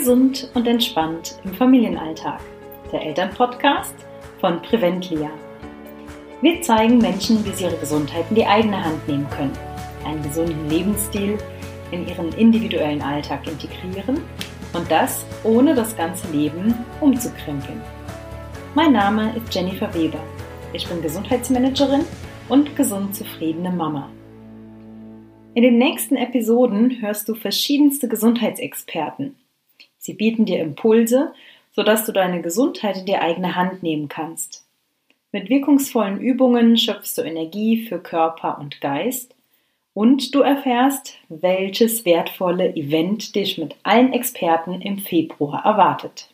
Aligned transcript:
Gesund 0.00 0.50
und 0.54 0.66
entspannt 0.66 1.38
im 1.44 1.52
Familienalltag. 1.52 2.40
Der 2.90 3.02
Elternpodcast 3.02 3.94
von 4.40 4.62
Preventlia. 4.62 5.28
Wir 6.40 6.62
zeigen 6.62 6.96
Menschen, 6.96 7.44
wie 7.44 7.50
sie 7.50 7.64
ihre 7.64 7.76
Gesundheit 7.76 8.24
in 8.30 8.36
die 8.36 8.46
eigene 8.46 8.82
Hand 8.82 9.06
nehmen 9.06 9.28
können, 9.28 9.52
einen 10.06 10.22
gesunden 10.22 10.70
Lebensstil 10.70 11.36
in 11.90 12.08
ihren 12.08 12.32
individuellen 12.32 13.02
Alltag 13.02 13.46
integrieren 13.46 14.22
und 14.72 14.90
das 14.90 15.26
ohne 15.44 15.74
das 15.74 15.94
ganze 15.94 16.32
Leben 16.32 16.74
umzukrempeln. 17.02 17.82
Mein 18.74 18.92
Name 18.92 19.36
ist 19.36 19.54
Jennifer 19.54 19.92
Weber. 19.92 20.20
Ich 20.72 20.88
bin 20.88 21.02
Gesundheitsmanagerin 21.02 22.06
und 22.48 22.74
gesund 22.74 23.14
zufriedene 23.14 23.70
Mama. 23.70 24.08
In 25.52 25.62
den 25.62 25.76
nächsten 25.76 26.16
Episoden 26.16 27.02
hörst 27.02 27.28
du 27.28 27.34
verschiedenste 27.34 28.08
Gesundheitsexperten. 28.08 29.36
Sie 30.00 30.14
bieten 30.14 30.46
dir 30.46 30.60
Impulse, 30.60 31.34
sodass 31.72 32.06
du 32.06 32.12
deine 32.12 32.40
Gesundheit 32.40 32.96
in 32.96 33.06
die 33.06 33.16
eigene 33.16 33.54
Hand 33.54 33.82
nehmen 33.82 34.08
kannst. 34.08 34.64
Mit 35.30 35.50
wirkungsvollen 35.50 36.18
Übungen 36.18 36.76
schöpfst 36.78 37.18
du 37.18 37.22
Energie 37.22 37.86
für 37.86 38.00
Körper 38.00 38.58
und 38.58 38.80
Geist 38.80 39.34
und 39.92 40.34
du 40.34 40.40
erfährst, 40.40 41.18
welches 41.28 42.06
wertvolle 42.06 42.74
Event 42.74 43.34
dich 43.34 43.58
mit 43.58 43.76
allen 43.82 44.14
Experten 44.14 44.80
im 44.80 44.98
Februar 44.98 45.64
erwartet. 45.66 46.32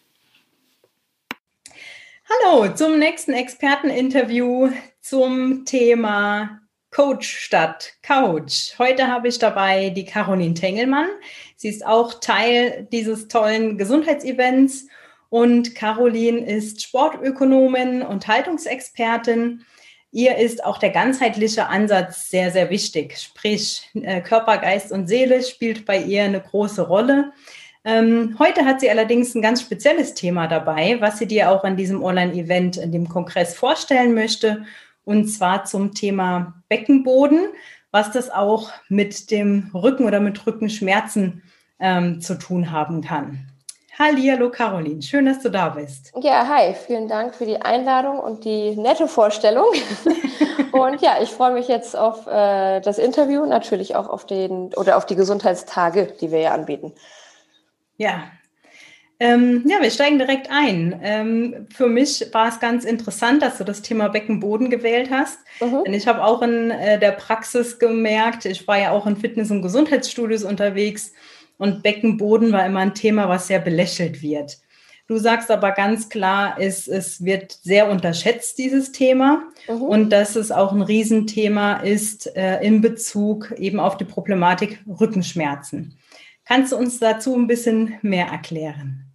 Hallo 2.28 2.72
zum 2.72 3.00
nächsten 3.00 3.32
Experteninterview 3.32 4.70
zum 5.00 5.64
Thema 5.64 6.60
Coach 6.96 7.28
statt 7.28 7.92
Couch. 8.00 8.72
Heute 8.78 9.08
habe 9.08 9.28
ich 9.28 9.38
dabei 9.38 9.90
die 9.90 10.06
Caroline 10.06 10.54
Tengelmann. 10.54 11.08
Sie 11.54 11.68
ist 11.68 11.84
auch 11.84 12.20
Teil 12.20 12.88
dieses 12.90 13.28
tollen 13.28 13.76
Gesundheitsevents 13.76 14.86
und 15.28 15.74
Caroline 15.74 16.38
ist 16.38 16.80
Sportökonomin 16.80 18.00
und 18.00 18.26
Haltungsexpertin. 18.26 19.60
Ihr 20.10 20.38
ist 20.38 20.64
auch 20.64 20.78
der 20.78 20.88
ganzheitliche 20.88 21.66
Ansatz 21.66 22.30
sehr, 22.30 22.50
sehr 22.50 22.70
wichtig. 22.70 23.18
Sprich, 23.18 23.90
äh, 23.92 24.22
Körper, 24.22 24.56
Geist 24.56 24.90
und 24.90 25.06
Seele 25.06 25.42
spielt 25.42 25.84
bei 25.84 25.98
ihr 25.98 26.22
eine 26.22 26.40
große 26.40 26.80
Rolle. 26.80 27.30
Ähm, 27.84 28.36
heute 28.38 28.64
hat 28.64 28.80
sie 28.80 28.88
allerdings 28.88 29.34
ein 29.34 29.42
ganz 29.42 29.60
spezielles 29.60 30.14
Thema 30.14 30.46
dabei, 30.46 30.96
was 30.98 31.18
sie 31.18 31.26
dir 31.26 31.50
auch 31.50 31.62
an 31.62 31.76
diesem 31.76 32.02
Online-Event, 32.02 32.78
in 32.78 32.90
dem 32.90 33.06
Kongress 33.06 33.54
vorstellen 33.54 34.14
möchte 34.14 34.64
und 35.06 35.28
zwar 35.28 35.64
zum 35.64 35.94
Thema 35.94 36.54
Beckenboden, 36.68 37.48
was 37.92 38.10
das 38.10 38.28
auch 38.28 38.70
mit 38.88 39.30
dem 39.30 39.70
Rücken 39.72 40.04
oder 40.04 40.20
mit 40.20 40.46
Rückenschmerzen 40.46 41.42
ähm, 41.80 42.20
zu 42.20 42.38
tun 42.38 42.70
haben 42.70 43.00
kann. 43.00 43.48
Hallo 43.98 44.50
Caroline, 44.50 45.00
schön, 45.00 45.24
dass 45.24 45.40
du 45.40 45.48
da 45.48 45.70
bist. 45.70 46.12
Ja, 46.20 46.46
hi, 46.46 46.74
vielen 46.74 47.08
Dank 47.08 47.34
für 47.34 47.46
die 47.46 47.62
Einladung 47.62 48.18
und 48.18 48.44
die 48.44 48.76
nette 48.76 49.08
Vorstellung. 49.08 49.64
und 50.72 51.00
ja, 51.00 51.22
ich 51.22 51.30
freue 51.30 51.54
mich 51.54 51.68
jetzt 51.68 51.96
auf 51.96 52.26
äh, 52.26 52.80
das 52.80 52.98
Interview, 52.98 53.46
natürlich 53.46 53.96
auch 53.96 54.08
auf 54.08 54.26
den 54.26 54.74
oder 54.74 54.98
auf 54.98 55.06
die 55.06 55.16
Gesundheitstage, 55.16 56.12
die 56.20 56.30
wir 56.30 56.40
ja 56.40 56.52
anbieten. 56.52 56.92
Ja, 57.96 58.24
ähm, 59.18 59.64
ja, 59.66 59.80
wir 59.80 59.90
steigen 59.90 60.18
direkt 60.18 60.50
ein. 60.50 61.00
Ähm, 61.02 61.66
für 61.74 61.88
mich 61.88 62.26
war 62.32 62.48
es 62.48 62.60
ganz 62.60 62.84
interessant, 62.84 63.40
dass 63.40 63.56
du 63.56 63.64
das 63.64 63.80
Thema 63.80 64.08
Beckenboden 64.08 64.68
gewählt 64.68 65.08
hast. 65.10 65.38
Mhm. 65.60 65.84
Denn 65.86 65.94
ich 65.94 66.06
habe 66.06 66.22
auch 66.22 66.42
in 66.42 66.70
äh, 66.70 66.98
der 66.98 67.12
Praxis 67.12 67.78
gemerkt, 67.78 68.44
ich 68.44 68.68
war 68.68 68.78
ja 68.78 68.90
auch 68.90 69.06
in 69.06 69.16
Fitness- 69.16 69.50
und 69.50 69.62
Gesundheitsstudios 69.62 70.44
unterwegs 70.44 71.12
und 71.56 71.82
Beckenboden 71.82 72.52
war 72.52 72.66
immer 72.66 72.80
ein 72.80 72.94
Thema, 72.94 73.28
was 73.28 73.46
sehr 73.46 73.58
belächelt 73.58 74.20
wird. 74.20 74.58
Du 75.08 75.18
sagst 75.18 75.50
aber 75.52 75.70
ganz 75.70 76.08
klar, 76.08 76.56
es, 76.58 76.88
es 76.88 77.24
wird 77.24 77.52
sehr 77.62 77.88
unterschätzt, 77.88 78.58
dieses 78.58 78.90
Thema, 78.92 79.44
mhm. 79.68 79.82
und 79.82 80.10
dass 80.10 80.34
es 80.34 80.50
auch 80.50 80.72
ein 80.72 80.82
Riesenthema 80.82 81.76
ist 81.76 82.36
äh, 82.36 82.60
in 82.60 82.80
Bezug 82.80 83.52
eben 83.56 83.78
auf 83.78 83.96
die 83.96 84.04
Problematik 84.04 84.80
Rückenschmerzen. 84.86 85.96
Kannst 86.44 86.72
du 86.72 86.76
uns 86.76 86.98
dazu 86.98 87.34
ein 87.36 87.46
bisschen 87.46 87.94
mehr 88.02 88.26
erklären? 88.26 89.05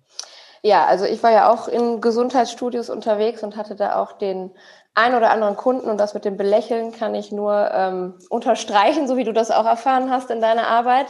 Ja, 0.64 0.86
also 0.86 1.06
ich 1.06 1.24
war 1.24 1.32
ja 1.32 1.52
auch 1.52 1.68
in 1.68 2.02
Gesundheitsstudios 2.02 2.90
unterwegs 2.90 3.42
und 3.44 3.56
hatte 3.56 3.76
da 3.76 3.96
auch 4.02 4.12
den 4.14 4.52
ein 4.94 5.16
oder 5.16 5.32
anderen 5.32 5.56
Kunden 5.56 5.90
und 5.90 5.98
das 5.98 6.14
mit 6.14 6.26
dem 6.26 6.38
Belächeln 6.38 6.92
kann 6.92 7.16
ich 7.16 7.32
nur 7.32 7.72
ähm, 7.74 8.16
unterstreichen, 8.30 9.08
so 9.08 9.18
wie 9.18 9.24
du 9.24 9.34
das 9.34 9.50
auch 9.50 9.66
erfahren 9.66 10.12
hast 10.12 10.30
in 10.30 10.42
deiner 10.42 10.68
Arbeit. 10.68 11.08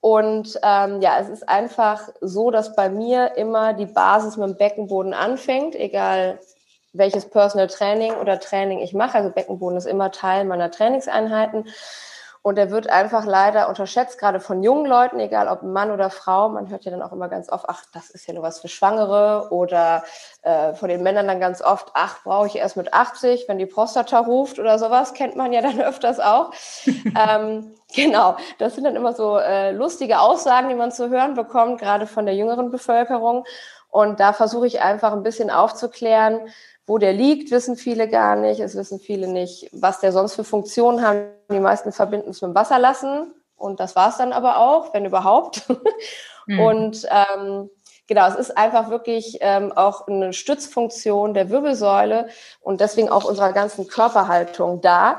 Und 0.00 0.58
ähm, 0.62 1.00
ja, 1.00 1.18
es 1.18 1.30
ist 1.30 1.48
einfach 1.48 2.10
so, 2.20 2.50
dass 2.50 2.76
bei 2.76 2.90
mir 2.90 3.36
immer 3.36 3.72
die 3.72 3.86
Basis 3.86 4.36
mit 4.36 4.50
dem 4.50 4.56
Beckenboden 4.58 5.14
anfängt, 5.14 5.74
egal 5.74 6.38
welches 6.92 7.28
Personal 7.30 7.68
Training 7.68 8.12
oder 8.14 8.38
Training 8.38 8.80
ich 8.80 8.92
mache. 8.92 9.16
Also 9.16 9.30
Beckenboden 9.30 9.78
ist 9.78 9.86
immer 9.86 10.10
Teil 10.10 10.44
meiner 10.44 10.70
Trainingseinheiten. 10.70 11.68
Und 12.44 12.58
er 12.58 12.70
wird 12.70 12.90
einfach 12.90 13.24
leider 13.24 13.70
unterschätzt, 13.70 14.18
gerade 14.18 14.38
von 14.38 14.62
jungen 14.62 14.84
Leuten, 14.84 15.18
egal 15.18 15.48
ob 15.48 15.62
Mann 15.62 15.90
oder 15.90 16.10
Frau. 16.10 16.50
Man 16.50 16.68
hört 16.68 16.84
ja 16.84 16.90
dann 16.90 17.00
auch 17.00 17.10
immer 17.10 17.30
ganz 17.30 17.48
oft, 17.48 17.64
ach, 17.68 17.84
das 17.94 18.10
ist 18.10 18.26
ja 18.26 18.34
nur 18.34 18.42
was 18.42 18.60
für 18.60 18.68
Schwangere. 18.68 19.48
Oder 19.50 20.04
äh, 20.42 20.74
von 20.74 20.90
den 20.90 21.02
Männern 21.02 21.26
dann 21.26 21.40
ganz 21.40 21.62
oft, 21.62 21.92
ach, 21.94 22.22
brauche 22.22 22.48
ich 22.48 22.56
erst 22.56 22.76
mit 22.76 22.92
80, 22.92 23.48
wenn 23.48 23.56
die 23.56 23.64
Prostata 23.64 24.18
ruft 24.18 24.58
oder 24.58 24.78
sowas, 24.78 25.14
kennt 25.14 25.36
man 25.36 25.54
ja 25.54 25.62
dann 25.62 25.80
öfters 25.80 26.20
auch. 26.20 26.50
ähm, 26.86 27.72
genau, 27.96 28.36
das 28.58 28.74
sind 28.74 28.84
dann 28.84 28.96
immer 28.96 29.14
so 29.14 29.38
äh, 29.38 29.70
lustige 29.70 30.20
Aussagen, 30.20 30.68
die 30.68 30.74
man 30.74 30.92
zu 30.92 31.08
hören 31.08 31.32
bekommt, 31.32 31.80
gerade 31.80 32.06
von 32.06 32.26
der 32.26 32.34
jüngeren 32.34 32.70
Bevölkerung. 32.70 33.46
Und 33.94 34.18
da 34.18 34.32
versuche 34.32 34.66
ich 34.66 34.80
einfach 34.80 35.12
ein 35.12 35.22
bisschen 35.22 35.52
aufzuklären, 35.52 36.48
wo 36.84 36.98
der 36.98 37.12
liegt, 37.12 37.52
wissen 37.52 37.76
viele 37.76 38.08
gar 38.08 38.34
nicht. 38.34 38.58
Es 38.58 38.74
wissen 38.74 38.98
viele 38.98 39.28
nicht, 39.28 39.70
was 39.70 40.00
der 40.00 40.10
sonst 40.10 40.34
für 40.34 40.42
Funktionen 40.42 41.06
hat. 41.06 41.16
Die 41.52 41.60
meisten 41.60 41.92
verbinden 41.92 42.30
es 42.30 42.42
mit 42.42 42.50
dem 42.50 42.54
Wasser 42.56 42.80
lassen. 42.80 43.32
Und 43.54 43.78
das 43.78 43.94
war 43.94 44.08
es 44.08 44.16
dann 44.16 44.32
aber 44.32 44.58
auch, 44.58 44.92
wenn 44.94 45.04
überhaupt. 45.04 45.68
Mhm. 46.46 46.58
Und 46.60 47.08
ähm, 47.08 47.70
genau, 48.08 48.26
es 48.26 48.34
ist 48.34 48.58
einfach 48.58 48.90
wirklich 48.90 49.38
ähm, 49.42 49.70
auch 49.70 50.08
eine 50.08 50.32
Stützfunktion 50.32 51.32
der 51.32 51.50
Wirbelsäule 51.50 52.26
und 52.62 52.80
deswegen 52.80 53.08
auch 53.08 53.24
unserer 53.24 53.52
ganzen 53.52 53.86
Körperhaltung 53.86 54.80
da, 54.80 55.18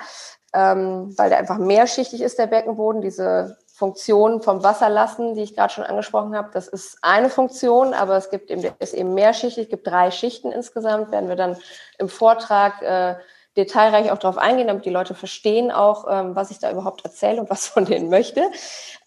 ähm, 0.53 1.18
weil 1.18 1.30
der 1.30 1.40
einfach 1.40 1.59
mehrschichtig 1.59 2.22
ist, 2.22 2.38
der 2.40 2.47
Beckenboden. 2.47 3.02
Diese 3.02 3.58
Funktion 3.75 4.41
vom 4.41 4.63
Wasserlassen, 4.63 5.36
die 5.36 5.44
ich 5.44 5.53
gerade 5.53 5.74
schon 5.74 5.84
angesprochen 5.84 6.34
habe, 6.34 6.50
das 6.53 6.69
ist 6.69 6.97
eine 7.02 7.30
Funktion, 7.30 7.94
aber 7.94 8.16
es 8.16 8.30
gibt 8.30 8.50
eben, 8.50 8.63
ist 8.80 8.94
eben 8.94 9.13
mehrschichtig, 9.13 9.66
es 9.66 9.69
gibt 9.69 9.86
drei 9.86 10.12
Schichten 10.12 10.53
insgesamt, 10.53 11.12
werden 11.12 11.28
wir 11.28 11.36
dann 11.36 11.58
im 11.97 12.08
Vortrag 12.08 12.81
äh, 12.81 13.16
detailreich 13.58 14.12
auch 14.12 14.18
darauf 14.18 14.38
eingehen, 14.38 14.68
damit 14.68 14.85
die 14.85 14.90
Leute 14.90 15.14
verstehen 15.14 15.72
auch, 15.72 16.06
ähm, 16.09 16.35
was 16.35 16.52
ich 16.52 16.59
da 16.59 16.72
überhaupt 16.72 17.06
erzähle 17.06 17.40
und 17.40 17.50
was 17.50 17.68
von 17.68 17.85
denen 17.85 18.09
möchte. 18.09 18.44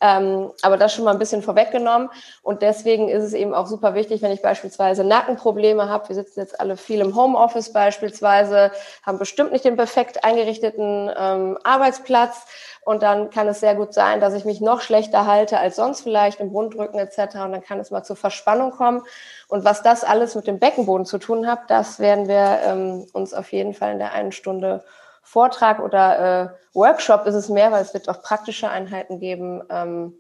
Ähm, 0.01 0.53
aber 0.62 0.77
das 0.77 0.95
schon 0.95 1.05
mal 1.05 1.12
ein 1.12 1.19
bisschen 1.19 1.43
vorweggenommen. 1.43 2.09
Und 2.43 2.62
deswegen 2.62 3.09
ist 3.09 3.25
es 3.25 3.34
eben 3.34 3.53
auch 3.53 3.67
super 3.67 3.95
wichtig, 3.95 4.23
wenn 4.23 4.33
ich 4.33 4.43
beispielsweise 4.43 5.05
Nackenprobleme 5.05 5.89
habe. 5.89 6.09
Wir 6.09 6.17
sitzen 6.17 6.41
jetzt 6.41 6.61
alle 6.61 6.77
viel 6.77 7.01
im 7.01 7.15
Homeoffice 7.15 7.73
beispielsweise, 7.73 8.71
haben 9.03 9.19
bestimmt 9.19 9.53
nicht 9.53 9.65
den 9.65 9.77
perfekt 9.77 10.25
eingerichteten 10.25 11.11
ähm, 11.17 11.59
Arbeitsplatz 11.65 12.47
und 12.88 13.03
dann 13.03 13.28
kann 13.28 13.47
es 13.49 13.60
sehr 13.60 13.75
gut 13.75 13.93
sein, 13.93 14.19
dass 14.19 14.32
ich 14.32 14.47
mich 14.47 14.62
noch 14.62 14.81
schlechter 14.81 15.26
halte 15.26 15.59
als 15.59 15.76
sonst 15.76 16.00
vielleicht 16.00 16.41
im 16.41 16.49
Rundrücken 16.49 16.99
etc. 16.99 17.34
Und 17.44 17.53
dann 17.53 17.62
kann 17.62 17.78
es 17.78 17.91
mal 17.91 18.03
zur 18.03 18.16
Verspannung 18.16 18.71
kommen. 18.71 19.03
Und 19.47 19.62
was 19.62 19.82
das 19.82 20.04
alles 20.04 20.34
mit 20.34 20.47
dem 20.47 20.59
Beckenboden 20.59 21.04
zu 21.04 21.19
tun 21.19 21.47
hat, 21.47 21.69
das 21.69 21.98
werden 21.98 22.28
wir 22.28 22.60
ähm, 22.65 23.06
uns 23.12 23.34
auf 23.34 23.53
jeden 23.53 23.75
Fall 23.75 23.93
in 23.93 23.98
der 23.98 24.15
einen 24.15 24.32
Stunde 24.32 24.82
Vortrag 25.22 25.80
oder 25.80 26.18
äh, 26.45 26.48
Workshop 26.72 27.27
ist 27.27 27.34
es 27.34 27.51
mehr, 27.51 27.71
weil 27.72 27.83
es 27.83 27.92
wird 27.92 28.09
auch 28.09 28.22
praktische 28.22 28.71
Einheiten 28.71 29.21
geben. 29.21 29.63
Ähm, 29.68 30.15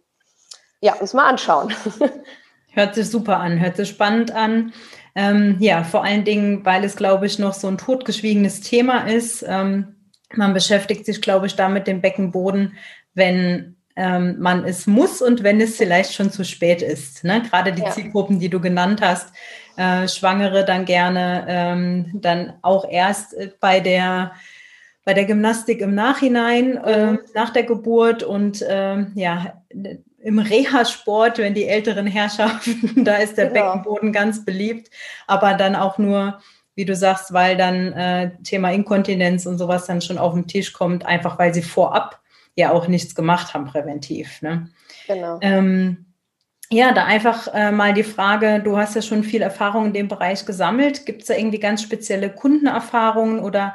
ja, 0.82 0.92
uns 0.96 1.14
mal 1.14 1.26
anschauen. 1.26 1.72
Hört 2.72 2.96
sich 2.96 3.08
super 3.08 3.38
an, 3.38 3.58
hört 3.58 3.76
sich 3.76 3.88
spannend 3.88 4.30
an. 4.30 4.74
Ähm, 5.14 5.56
ja, 5.58 5.82
vor 5.84 6.04
allen 6.04 6.24
Dingen, 6.24 6.66
weil 6.66 6.84
es, 6.84 6.96
glaube 6.96 7.24
ich, 7.24 7.38
noch 7.38 7.54
so 7.54 7.66
ein 7.66 7.78
totgeschwiegenes 7.78 8.60
Thema 8.60 9.08
ist. 9.08 9.42
Ähm, 9.48 9.97
man 10.34 10.54
beschäftigt 10.54 11.06
sich, 11.06 11.22
glaube 11.22 11.46
ich, 11.46 11.56
da 11.56 11.68
mit 11.68 11.86
dem 11.86 12.00
Beckenboden, 12.00 12.76
wenn 13.14 13.76
ähm, 13.96 14.36
man 14.38 14.64
es 14.64 14.86
muss 14.86 15.20
und 15.20 15.42
wenn 15.42 15.60
es 15.60 15.76
vielleicht 15.76 16.14
schon 16.14 16.30
zu 16.30 16.44
spät 16.44 16.82
ist. 16.82 17.24
Ne? 17.24 17.42
Gerade 17.42 17.72
die 17.72 17.82
ja. 17.82 17.90
Zielgruppen, 17.90 18.38
die 18.38 18.48
du 18.48 18.60
genannt 18.60 19.00
hast, 19.02 19.32
äh, 19.76 20.06
Schwangere 20.06 20.64
dann 20.64 20.84
gerne, 20.84 21.44
ähm, 21.48 22.10
dann 22.14 22.54
auch 22.62 22.88
erst 22.88 23.34
äh, 23.34 23.50
bei 23.60 23.80
der 23.80 24.32
bei 25.04 25.14
der 25.14 25.24
Gymnastik 25.24 25.80
im 25.80 25.94
Nachhinein, 25.94 26.76
äh, 26.76 27.12
mhm. 27.12 27.20
nach 27.34 27.48
der 27.48 27.62
Geburt 27.62 28.22
und 28.22 28.60
äh, 28.60 29.06
ja, 29.14 29.62
im 30.20 30.38
Reha-Sport, 30.38 31.38
wenn 31.38 31.54
die 31.54 31.66
älteren 31.66 32.06
Herrschaften, 32.06 32.92
da 33.06 33.16
ist 33.16 33.38
der 33.38 33.46
genau. 33.46 33.72
Beckenboden 33.72 34.12
ganz 34.12 34.44
beliebt, 34.44 34.90
aber 35.26 35.54
dann 35.54 35.76
auch 35.76 35.96
nur 35.96 36.40
wie 36.78 36.84
du 36.84 36.94
sagst, 36.94 37.32
weil 37.32 37.56
dann 37.56 37.92
äh, 37.92 38.30
Thema 38.44 38.70
Inkontinenz 38.70 39.46
und 39.46 39.58
sowas 39.58 39.86
dann 39.86 40.00
schon 40.00 40.16
auf 40.16 40.34
den 40.34 40.46
Tisch 40.46 40.72
kommt, 40.72 41.04
einfach 41.04 41.36
weil 41.36 41.52
sie 41.52 41.62
vorab 41.62 42.20
ja 42.54 42.70
auch 42.70 42.86
nichts 42.86 43.16
gemacht 43.16 43.52
haben 43.52 43.64
präventiv. 43.64 44.40
Ne? 44.42 44.68
Genau. 45.08 45.40
Ähm, 45.40 46.06
ja, 46.70 46.92
da 46.92 47.04
einfach 47.04 47.52
äh, 47.52 47.72
mal 47.72 47.94
die 47.94 48.04
Frage, 48.04 48.60
du 48.62 48.78
hast 48.78 48.94
ja 48.94 49.02
schon 49.02 49.24
viel 49.24 49.42
Erfahrung 49.42 49.86
in 49.86 49.92
dem 49.92 50.06
Bereich 50.06 50.46
gesammelt. 50.46 51.04
Gibt 51.04 51.22
es 51.22 51.26
da 51.26 51.34
irgendwie 51.34 51.58
ganz 51.58 51.82
spezielle 51.82 52.30
Kundenerfahrungen 52.30 53.40
oder 53.40 53.74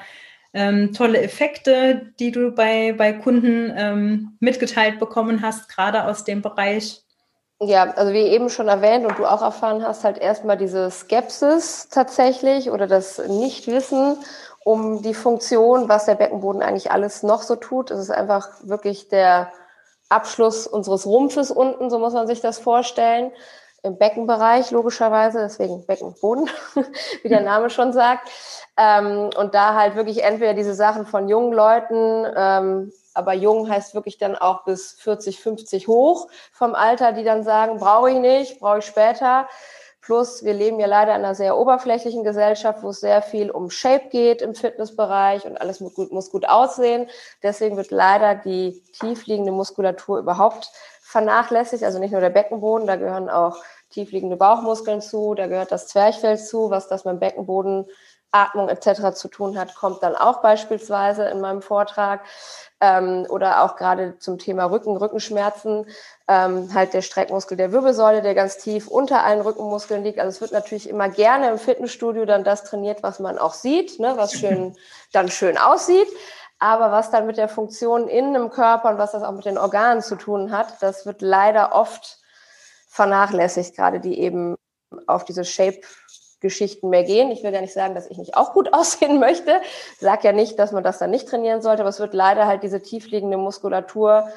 ähm, 0.53 0.93
tolle 0.93 1.21
Effekte, 1.21 2.13
die 2.21 2.31
du 2.31 2.51
bei, 2.51 2.93
bei 2.93 3.11
Kunden 3.11 3.73
ähm, 3.75 4.37
mitgeteilt 4.39 4.97
bekommen 4.97 5.41
hast, 5.41 5.67
gerade 5.67 6.05
aus 6.05 6.23
dem 6.23 6.41
Bereich? 6.41 7.02
Ja, 7.65 7.91
also 7.91 8.13
wie 8.13 8.27
eben 8.27 8.49
schon 8.49 8.67
erwähnt 8.67 9.05
und 9.05 9.17
du 9.17 9.25
auch 9.25 9.41
erfahren 9.41 9.85
hast, 9.85 10.03
halt 10.03 10.17
erstmal 10.17 10.57
diese 10.57 10.89
Skepsis 10.91 11.87
tatsächlich 11.89 12.71
oder 12.71 12.87
das 12.87 13.19
Nichtwissen 13.19 14.17
um 14.63 15.01
die 15.01 15.13
Funktion, 15.13 15.89
was 15.89 16.05
der 16.05 16.15
Beckenboden 16.15 16.61
eigentlich 16.61 16.91
alles 16.91 17.23
noch 17.23 17.41
so 17.41 17.55
tut. 17.55 17.91
Es 17.91 17.99
ist 17.99 18.11
einfach 18.11 18.49
wirklich 18.63 19.07
der 19.09 19.51
Abschluss 20.09 20.67
unseres 20.67 21.05
Rumpfes 21.05 21.51
unten, 21.51 21.89
so 21.89 21.99
muss 21.99 22.13
man 22.13 22.27
sich 22.27 22.41
das 22.41 22.59
vorstellen. 22.59 23.31
Im 23.83 23.97
Beckenbereich 23.97 24.71
logischerweise, 24.71 25.39
deswegen 25.39 25.85
Beckenboden, 25.85 26.49
wie 27.21 27.29
der 27.29 27.41
Name 27.41 27.69
schon 27.69 27.91
sagt. 27.91 28.29
Ähm, 28.77 29.29
und 29.37 29.53
da 29.53 29.75
halt 29.75 29.95
wirklich 29.95 30.23
entweder 30.23 30.53
diese 30.53 30.73
Sachen 30.73 31.05
von 31.05 31.27
jungen 31.27 31.53
Leuten, 31.53 32.25
ähm, 32.35 32.93
aber 33.13 33.33
jung 33.33 33.69
heißt 33.69 33.93
wirklich 33.93 34.17
dann 34.17 34.35
auch 34.35 34.63
bis 34.63 34.93
40, 34.93 35.39
50 35.39 35.87
hoch 35.87 36.29
vom 36.51 36.75
Alter, 36.75 37.11
die 37.11 37.23
dann 37.23 37.43
sagen, 37.43 37.77
brauche 37.77 38.09
ich 38.09 38.17
nicht, 38.17 38.59
brauche 38.59 38.79
ich 38.79 38.85
später. 38.85 39.47
Plus, 40.03 40.43
wir 40.43 40.53
leben 40.53 40.81
ja 40.81 40.87
leider 40.87 41.15
in 41.15 41.19
einer 41.19 41.33
sehr 41.33 41.57
oberflächlichen 41.57 42.25
Gesellschaft, 42.25 42.83
wo 42.83 42.89
es 42.89 42.99
sehr 42.99 43.21
viel 43.21 43.49
um 43.49 43.69
Shape 43.69 44.09
geht 44.09 44.41
im 44.41 44.53
Fitnessbereich 44.53 45.45
und 45.45 45.61
alles 45.61 45.79
muss 45.79 45.93
gut, 45.93 46.11
muss 46.11 46.29
gut 46.29 46.47
aussehen. 46.47 47.07
Deswegen 47.41 47.77
wird 47.77 47.89
leider 47.89 48.35
die 48.35 48.83
tiefliegende 48.99 49.53
Muskulatur 49.53 50.19
überhaupt 50.19 50.71
vernachlässigt. 51.13 51.83
Also 51.83 51.99
nicht 51.99 52.11
nur 52.11 52.21
der 52.21 52.29
Beckenboden, 52.29 52.87
da 52.87 52.97
gehören 52.97 53.29
auch 53.29 53.57
tiefliegende 53.91 54.35
Bauchmuskeln 54.35 54.99
zu, 55.01 55.35
da 55.35 55.47
gehört 55.47 55.71
das 55.71 55.87
Zwerchfell 55.87 56.37
zu, 56.37 56.71
was 56.71 56.87
das 56.87 57.05
mit 57.05 57.13
dem 57.13 57.19
Beckenboden, 57.19 57.85
Atmung 58.35 58.67
etc. 58.67 59.13
zu 59.13 59.27
tun 59.27 59.59
hat, 59.59 59.75
kommt 59.75 60.01
dann 60.01 60.15
auch 60.15 60.41
beispielsweise 60.41 61.25
in 61.25 61.39
meinem 61.39 61.61
Vortrag 61.61 62.21
ähm, 62.81 63.27
oder 63.29 63.63
auch 63.63 63.75
gerade 63.75 64.17
zum 64.17 64.39
Thema 64.39 64.65
Rücken, 64.65 64.97
Rückenschmerzen, 64.97 65.85
ähm, 66.27 66.73
halt 66.73 66.95
der 66.95 67.03
Streckmuskel 67.03 67.57
der 67.57 67.71
Wirbelsäule, 67.71 68.23
der 68.23 68.33
ganz 68.33 68.57
tief 68.57 68.87
unter 68.87 69.23
allen 69.23 69.41
Rückenmuskeln 69.41 70.03
liegt. 70.03 70.17
Also 70.17 70.29
es 70.29 70.41
wird 70.41 70.51
natürlich 70.51 70.89
immer 70.89 71.09
gerne 71.09 71.51
im 71.51 71.59
Fitnessstudio 71.59 72.25
dann 72.25 72.43
das 72.43 72.63
trainiert, 72.63 73.03
was 73.03 73.19
man 73.19 73.37
auch 73.37 73.53
sieht, 73.53 73.99
ne, 73.99 74.13
was 74.17 74.33
schön 74.33 74.75
dann 75.11 75.29
schön 75.29 75.59
aussieht. 75.59 76.07
Aber 76.63 76.93
was 76.93 77.11
dann 77.11 77.25
mit 77.25 77.35
der 77.35 77.49
Funktion 77.49 78.07
in 78.07 78.27
einem 78.27 78.49
Körper 78.49 78.89
und 78.89 78.97
was 78.97 79.11
das 79.11 79.21
auch 79.21 79.33
mit 79.33 79.43
den 79.43 79.57
Organen 79.57 80.01
zu 80.01 80.15
tun 80.15 80.49
hat, 80.53 80.81
das 80.81 81.05
wird 81.05 81.21
leider 81.21 81.75
oft 81.75 82.21
vernachlässigt, 82.87 83.75
gerade 83.75 83.99
die 83.99 84.17
eben 84.17 84.55
auf 85.05 85.25
diese 85.25 85.43
Shape 85.43 85.81
Geschichten 86.39 86.87
mehr 86.87 87.03
gehen. 87.03 87.31
Ich 87.31 87.43
will 87.43 87.51
gar 87.51 87.59
nicht 87.59 87.73
sagen, 87.73 87.95
dass 87.95 88.09
ich 88.09 88.17
nicht 88.17 88.37
auch 88.37 88.53
gut 88.53 88.73
aussehen 88.73 89.19
möchte. 89.19 89.59
Sage 89.99 90.29
ja 90.29 90.31
nicht, 90.31 90.57
dass 90.57 90.71
man 90.71 90.85
das 90.85 90.99
dann 90.99 91.11
nicht 91.11 91.27
trainieren 91.27 91.61
sollte, 91.61 91.81
aber 91.81 91.89
es 91.89 91.99
wird 91.99 92.13
leider 92.13 92.47
halt 92.47 92.63
diese 92.63 92.81
tiefliegende 92.81 93.35
Muskulatur 93.35 94.29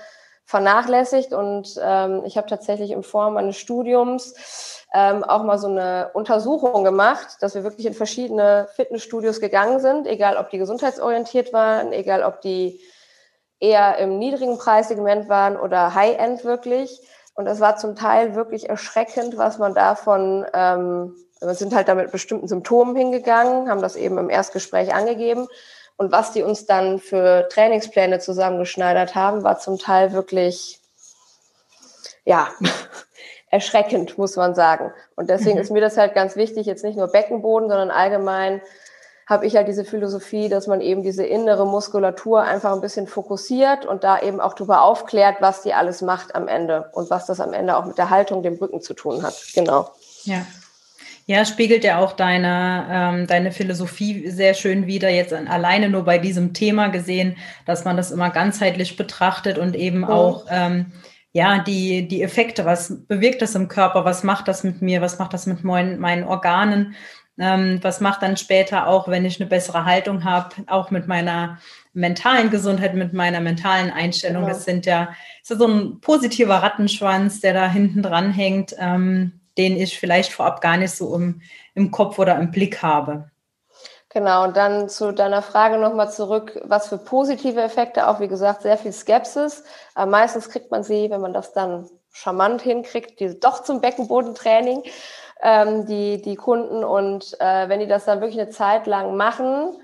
vernachlässigt. 0.46 1.32
Und 1.32 1.78
ähm, 1.82 2.22
ich 2.24 2.36
habe 2.36 2.48
tatsächlich 2.48 2.92
in 2.92 3.02
Form 3.02 3.34
meines 3.34 3.56
Studiums 3.56 4.86
ähm, 4.94 5.22
auch 5.24 5.42
mal 5.42 5.58
so 5.58 5.66
eine 5.66 6.10
Untersuchung 6.14 6.84
gemacht, 6.84 7.36
dass 7.40 7.54
wir 7.54 7.64
wirklich 7.64 7.86
in 7.86 7.94
verschiedene 7.94 8.68
Fitnessstudios 8.74 9.40
gegangen 9.40 9.80
sind, 9.80 10.06
egal 10.06 10.36
ob 10.36 10.48
die 10.50 10.58
gesundheitsorientiert 10.58 11.52
waren, 11.52 11.92
egal 11.92 12.22
ob 12.22 12.40
die 12.40 12.80
eher 13.58 13.98
im 13.98 14.18
niedrigen 14.18 14.58
Preissegment 14.58 15.28
waren 15.28 15.56
oder 15.56 15.94
High-End 15.94 16.44
wirklich. 16.44 17.00
Und 17.34 17.46
es 17.46 17.60
war 17.60 17.76
zum 17.76 17.96
Teil 17.96 18.34
wirklich 18.34 18.68
erschreckend, 18.68 19.36
was 19.36 19.58
man 19.58 19.74
davon 19.74 20.46
ähm, 20.54 21.14
wir 21.40 21.54
sind 21.54 21.74
halt 21.74 21.88
da 21.88 21.94
mit 21.94 22.10
bestimmten 22.12 22.48
Symptomen 22.48 22.96
hingegangen, 22.96 23.68
haben 23.68 23.82
das 23.82 23.96
eben 23.96 24.18
im 24.18 24.30
Erstgespräch 24.30 24.94
angegeben. 24.94 25.48
Und 25.96 26.12
was 26.12 26.32
die 26.32 26.42
uns 26.42 26.66
dann 26.66 26.98
für 26.98 27.48
Trainingspläne 27.48 28.18
zusammengeschneidert 28.18 29.14
haben, 29.14 29.42
war 29.44 29.58
zum 29.58 29.78
Teil 29.78 30.12
wirklich, 30.12 30.80
ja, 32.24 32.48
erschreckend, 33.50 34.18
muss 34.18 34.36
man 34.36 34.54
sagen. 34.54 34.92
Und 35.14 35.30
deswegen 35.30 35.56
mhm. 35.56 35.62
ist 35.62 35.70
mir 35.70 35.80
das 35.80 35.96
halt 35.96 36.14
ganz 36.14 36.36
wichtig, 36.36 36.66
jetzt 36.66 36.84
nicht 36.84 36.98
nur 36.98 37.08
Beckenboden, 37.08 37.68
sondern 37.68 37.90
allgemein 37.90 38.60
habe 39.26 39.44
ich 39.46 39.56
halt 39.56 39.66
diese 39.66 39.84
Philosophie, 39.84 40.48
dass 40.48 40.68
man 40.68 40.80
eben 40.80 41.02
diese 41.02 41.24
innere 41.24 41.66
Muskulatur 41.66 42.42
einfach 42.42 42.72
ein 42.72 42.80
bisschen 42.80 43.08
fokussiert 43.08 43.84
und 43.84 44.04
da 44.04 44.20
eben 44.20 44.40
auch 44.40 44.54
darüber 44.54 44.82
aufklärt, 44.82 45.38
was 45.40 45.62
die 45.62 45.74
alles 45.74 46.00
macht 46.00 46.34
am 46.36 46.46
Ende 46.46 46.90
und 46.92 47.10
was 47.10 47.26
das 47.26 47.40
am 47.40 47.52
Ende 47.52 47.76
auch 47.76 47.86
mit 47.86 47.98
der 47.98 48.10
Haltung, 48.10 48.44
dem 48.44 48.54
Rücken 48.54 48.80
zu 48.80 48.94
tun 48.94 49.24
hat. 49.24 49.34
Genau. 49.54 49.90
Ja. 50.22 50.46
Ja, 51.28 51.44
spiegelt 51.44 51.82
ja 51.82 51.98
auch 51.98 52.12
deine, 52.12 52.86
ähm, 52.88 53.26
deine 53.26 53.50
Philosophie 53.50 54.30
sehr 54.30 54.54
schön 54.54 54.86
wieder, 54.86 55.10
jetzt 55.10 55.32
alleine 55.32 55.88
nur 55.88 56.04
bei 56.04 56.18
diesem 56.18 56.54
Thema 56.54 56.86
gesehen, 56.86 57.36
dass 57.64 57.84
man 57.84 57.96
das 57.96 58.12
immer 58.12 58.30
ganzheitlich 58.30 58.96
betrachtet 58.96 59.58
und 59.58 59.74
eben 59.74 60.04
oh. 60.04 60.08
auch 60.08 60.46
ähm, 60.48 60.92
ja, 61.32 61.58
die, 61.58 62.06
die 62.06 62.22
Effekte, 62.22 62.64
was 62.64 63.06
bewirkt 63.08 63.42
das 63.42 63.56
im 63.56 63.66
Körper, 63.66 64.04
was 64.04 64.22
macht 64.22 64.46
das 64.46 64.62
mit 64.62 64.80
mir, 64.82 65.02
was 65.02 65.18
macht 65.18 65.34
das 65.34 65.46
mit 65.46 65.64
meinen, 65.64 65.98
meinen 65.98 66.22
Organen, 66.22 66.94
ähm, 67.38 67.80
was 67.82 68.00
macht 68.00 68.22
dann 68.22 68.36
später 68.36 68.86
auch, 68.86 69.08
wenn 69.08 69.24
ich 69.24 69.40
eine 69.40 69.50
bessere 69.50 69.84
Haltung 69.84 70.24
habe, 70.24 70.54
auch 70.68 70.90
mit 70.90 71.08
meiner 71.08 71.58
mentalen 71.92 72.50
Gesundheit, 72.50 72.94
mit 72.94 73.12
meiner 73.12 73.40
mentalen 73.40 73.90
Einstellung. 73.90 74.44
Genau. 74.44 74.54
Das 74.54 74.64
sind 74.64 74.86
ja, 74.86 75.08
ist 75.42 75.50
ja 75.50 75.56
so 75.56 75.66
ein 75.66 76.00
positiver 76.00 76.62
Rattenschwanz, 76.62 77.40
der 77.40 77.52
da 77.52 77.68
hinten 77.68 78.02
dran 78.02 78.32
hängt. 78.32 78.74
Ähm, 78.78 79.32
den 79.56 79.76
ich 79.76 79.98
vielleicht 79.98 80.32
vorab 80.32 80.60
gar 80.60 80.76
nicht 80.76 80.92
so 80.92 81.14
im, 81.14 81.42
im 81.74 81.90
Kopf 81.90 82.18
oder 82.18 82.36
im 82.36 82.50
Blick 82.50 82.82
habe. 82.82 83.30
Genau, 84.10 84.44
und 84.44 84.56
dann 84.56 84.88
zu 84.88 85.12
deiner 85.12 85.42
Frage 85.42 85.76
nochmal 85.76 86.10
zurück, 86.10 86.58
was 86.64 86.88
für 86.88 86.96
positive 86.96 87.60
Effekte, 87.60 88.08
auch 88.08 88.18
wie 88.18 88.28
gesagt, 88.28 88.62
sehr 88.62 88.78
viel 88.78 88.92
Skepsis. 88.92 89.62
Aber 89.94 90.10
meistens 90.10 90.48
kriegt 90.48 90.70
man 90.70 90.82
sie, 90.82 91.10
wenn 91.10 91.20
man 91.20 91.34
das 91.34 91.52
dann 91.52 91.88
charmant 92.12 92.62
hinkriegt, 92.62 93.20
die 93.20 93.38
doch 93.38 93.62
zum 93.62 93.82
Beckenbodentraining, 93.82 94.84
ähm, 95.42 95.84
die, 95.84 96.22
die 96.22 96.36
Kunden. 96.36 96.82
Und 96.82 97.38
äh, 97.40 97.68
wenn 97.68 97.80
die 97.80 97.86
das 97.86 98.06
dann 98.06 98.20
wirklich 98.20 98.40
eine 98.40 98.48
Zeit 98.48 98.86
lang 98.86 99.16
machen, 99.16 99.76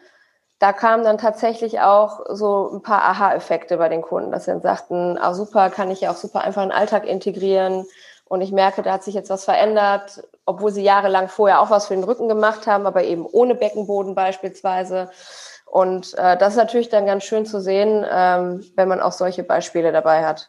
da 0.59 0.73
kamen 0.73 1.05
dann 1.05 1.19
tatsächlich 1.19 1.81
auch 1.81 2.21
so 2.31 2.71
ein 2.73 2.83
paar 2.83 3.03
Aha-Effekte 3.03 3.76
bei 3.76 3.88
den 3.88 4.00
Kunden, 4.00 4.31
dass 4.31 4.45
sie 4.45 4.52
dann 4.52 4.62
sagten, 4.62 5.19
ah 5.19 5.35
super, 5.35 5.69
kann 5.71 5.91
ich 5.91 6.02
ja 6.02 6.11
auch 6.11 6.17
super 6.17 6.41
einfach 6.43 6.62
in 6.62 6.69
den 6.71 6.79
Alltag 6.79 7.05
integrieren. 7.07 7.85
Und 8.33 8.41
ich 8.41 8.51
merke, 8.51 8.81
da 8.81 8.95
hat 8.95 9.05
sich 9.05 9.15
jetzt 9.15 9.29
was 9.29 9.45
verändert, 9.45 10.27
obwohl 10.47 10.73
sie 10.73 10.83
jahrelang 10.83 11.29
vorher 11.29 11.61
auch 11.61 11.69
was 11.69 11.89
für 11.89 11.95
den 11.95 12.03
Rücken 12.03 12.29
gemacht 12.29 12.67
haben, 12.67 12.87
aber 12.87 13.05
eben 13.05 13.27
ohne 13.27 13.55
Beckenboden 13.55 14.15
beispielsweise. 14.15 15.11
Und 15.67 16.15
äh, 16.15 16.39
das 16.39 16.55
ist 16.55 16.57
natürlich 16.57 16.89
dann 16.89 17.05
ganz 17.05 17.25
schön 17.25 17.45
zu 17.45 17.61
sehen, 17.61 18.07
ähm, 18.11 18.65
wenn 18.75 18.89
man 18.89 19.03
auch 19.03 19.12
solche 19.12 19.43
Beispiele 19.43 19.93
dabei 19.93 20.25
hat. 20.25 20.49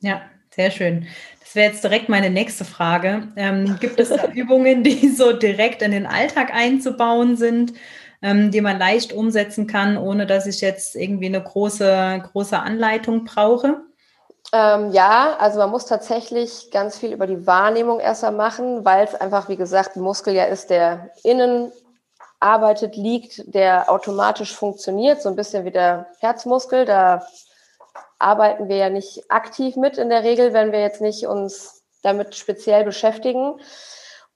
Ja, 0.00 0.22
sehr 0.50 0.72
schön. 0.72 1.06
Das 1.38 1.54
wäre 1.54 1.70
jetzt 1.70 1.84
direkt 1.84 2.08
meine 2.08 2.30
nächste 2.30 2.64
Frage. 2.64 3.28
Ähm, 3.36 3.78
gibt 3.78 4.00
es 4.00 4.08
da 4.08 4.26
Übungen, 4.34 4.82
die 4.82 5.08
so 5.08 5.32
direkt 5.32 5.82
in 5.82 5.92
den 5.92 6.06
Alltag 6.06 6.52
einzubauen 6.52 7.36
sind, 7.36 7.74
ähm, 8.22 8.50
die 8.50 8.60
man 8.60 8.80
leicht 8.80 9.12
umsetzen 9.12 9.68
kann, 9.68 9.96
ohne 9.96 10.26
dass 10.26 10.48
ich 10.48 10.60
jetzt 10.60 10.96
irgendwie 10.96 11.26
eine 11.26 11.44
große, 11.44 12.24
große 12.32 12.58
Anleitung 12.58 13.24
brauche? 13.24 13.82
Ähm, 14.52 14.92
ja, 14.92 15.36
also 15.38 15.58
man 15.58 15.70
muss 15.70 15.86
tatsächlich 15.86 16.70
ganz 16.70 16.98
viel 16.98 17.12
über 17.12 17.26
die 17.26 17.46
Wahrnehmung 17.46 18.00
erstmal 18.00 18.32
machen, 18.32 18.84
weil 18.84 19.04
es 19.06 19.14
einfach, 19.14 19.48
wie 19.48 19.56
gesagt, 19.56 19.96
ein 19.96 20.02
Muskel 20.02 20.34
ja 20.34 20.44
ist, 20.44 20.68
der 20.68 21.10
innen 21.24 21.72
arbeitet, 22.38 22.96
liegt, 22.96 23.54
der 23.54 23.90
automatisch 23.90 24.54
funktioniert, 24.54 25.22
so 25.22 25.30
ein 25.30 25.36
bisschen 25.36 25.64
wie 25.64 25.70
der 25.70 26.06
Herzmuskel. 26.20 26.84
Da 26.84 27.26
arbeiten 28.18 28.68
wir 28.68 28.76
ja 28.76 28.90
nicht 28.90 29.30
aktiv 29.30 29.76
mit 29.76 29.96
in 29.96 30.10
der 30.10 30.22
Regel, 30.22 30.52
wenn 30.52 30.70
wir 30.70 30.80
jetzt 30.80 31.00
nicht 31.00 31.26
uns 31.26 31.82
damit 32.02 32.34
speziell 32.34 32.84
beschäftigen. 32.84 33.58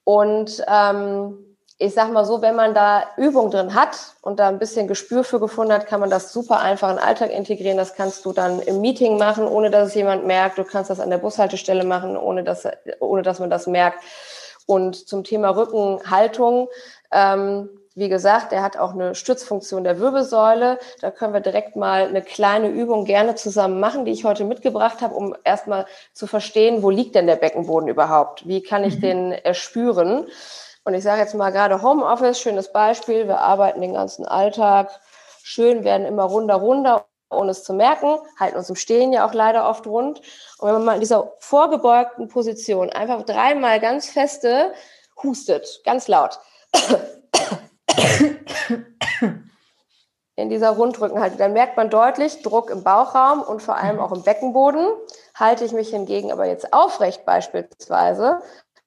Und 0.03 0.63
ähm, 0.67 1.56
ich 1.79 1.93
sag 1.93 2.11
mal 2.11 2.25
so, 2.25 2.41
wenn 2.41 2.55
man 2.55 2.73
da 2.73 3.03
Übung 3.17 3.51
drin 3.51 3.75
hat 3.75 4.15
und 4.21 4.39
da 4.39 4.47
ein 4.47 4.57
bisschen 4.57 4.87
Gespür 4.87 5.23
für 5.23 5.39
gefunden 5.39 5.73
hat, 5.73 5.85
kann 5.85 5.99
man 5.99 6.09
das 6.09 6.33
super 6.33 6.59
einfach 6.59 6.89
in 6.89 6.95
den 6.95 7.03
Alltag 7.03 7.31
integrieren. 7.31 7.77
Das 7.77 7.93
kannst 7.93 8.25
du 8.25 8.33
dann 8.33 8.59
im 8.61 8.81
Meeting 8.81 9.17
machen, 9.17 9.47
ohne 9.47 9.69
dass 9.69 9.89
es 9.89 9.93
jemand 9.93 10.25
merkt. 10.25 10.57
Du 10.57 10.63
kannst 10.63 10.89
das 10.89 10.99
an 10.99 11.11
der 11.11 11.19
Bushaltestelle 11.19 11.83
machen, 11.83 12.17
ohne 12.17 12.43
dass, 12.43 12.67
ohne 12.99 13.21
dass 13.21 13.39
man 13.39 13.51
das 13.51 13.67
merkt. 13.67 13.99
Und 14.65 15.07
zum 15.07 15.23
Thema 15.23 15.49
Rückenhaltung, 15.49 16.67
ähm, 17.11 17.69
wie 17.93 18.09
gesagt, 18.09 18.53
er 18.53 18.63
hat 18.63 18.77
auch 18.77 18.93
eine 18.93 19.13
Stützfunktion 19.13 19.83
der 19.83 19.99
Wirbelsäule. 19.99 20.79
Da 21.01 21.11
können 21.11 21.33
wir 21.33 21.41
direkt 21.41 21.75
mal 21.75 22.07
eine 22.07 22.23
kleine 22.23 22.69
Übung 22.69 23.05
gerne 23.05 23.35
zusammen 23.35 23.79
machen, 23.79 24.03
die 24.03 24.11
ich 24.11 24.25
heute 24.25 24.45
mitgebracht 24.45 25.01
habe, 25.01 25.15
um 25.15 25.35
erstmal 25.43 25.85
zu 26.13 26.25
verstehen, 26.27 26.81
wo 26.81 26.89
liegt 26.89 27.15
denn 27.15 27.27
der 27.27 27.37
Beckenboden 27.37 27.87
überhaupt? 27.87 28.47
Wie 28.47 28.61
kann 28.61 28.83
ich 28.83 28.97
mhm. 28.97 29.01
den 29.01 29.31
erspüren? 29.31 30.27
Und 30.87 30.93
ich 30.93 31.03
sage 31.03 31.19
jetzt 31.19 31.35
mal 31.35 31.51
gerade 31.51 31.81
Homeoffice, 31.81 32.39
schönes 32.39 32.71
Beispiel. 32.71 33.27
Wir 33.27 33.41
arbeiten 33.41 33.81
den 33.81 33.91
ganzen 33.91 34.25
Alltag 34.25 34.89
schön, 35.43 35.83
werden 35.83 36.07
immer 36.07 36.23
runder, 36.23 36.55
runder 36.55 37.05
ohne 37.29 37.51
es 37.51 37.65
zu 37.65 37.73
merken, 37.73 38.17
halten 38.39 38.55
uns 38.55 38.69
im 38.69 38.77
Stehen 38.77 39.11
ja 39.11 39.27
auch 39.27 39.33
leider 39.33 39.67
oft 39.67 39.85
rund. 39.85 40.21
Und 40.59 40.65
wenn 40.65 40.75
man 40.75 40.85
mal 40.85 40.93
in 40.93 41.01
dieser 41.01 41.33
vorgebeugten 41.39 42.29
Position 42.29 42.89
einfach 42.89 43.23
dreimal 43.23 43.81
ganz 43.81 44.09
feste 44.09 44.73
hustet, 45.21 45.81
ganz 45.83 46.07
laut. 46.07 46.39
In 50.37 50.49
dieser 50.49 50.69
Rundrückenhaltung, 50.69 51.37
dann 51.37 51.51
merkt 51.51 51.75
man 51.75 51.89
deutlich 51.89 52.43
Druck 52.43 52.69
im 52.69 52.83
Bauchraum 52.83 53.41
und 53.41 53.61
vor 53.61 53.75
allem 53.75 53.99
auch 53.99 54.13
im 54.13 54.23
Beckenboden. 54.23 54.87
Halte 55.35 55.65
ich 55.65 55.73
mich 55.73 55.89
hingegen 55.89 56.31
aber 56.31 56.45
jetzt 56.45 56.71
aufrecht 56.71 57.25
beispielsweise, 57.25 58.39